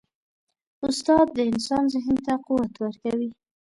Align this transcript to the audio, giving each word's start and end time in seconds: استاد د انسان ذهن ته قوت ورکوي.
استاد 0.87 1.25
د 1.33 1.39
انسان 1.51 1.83
ذهن 1.93 2.17
ته 2.25 2.33
قوت 2.45 2.73
ورکوي. 2.83 3.29